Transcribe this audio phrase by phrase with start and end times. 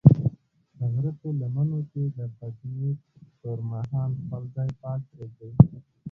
[0.77, 2.97] د غره په لمنو کې د پکنیک
[3.41, 5.51] پر مهال خپل ځای پاک پرېږدئ.